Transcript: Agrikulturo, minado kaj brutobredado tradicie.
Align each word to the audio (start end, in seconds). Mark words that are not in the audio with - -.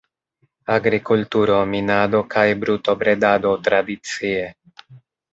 Agrikulturo, 0.75 1.57
minado 1.73 2.21
kaj 2.35 2.45
brutobredado 2.63 3.51
tradicie. 3.69 4.41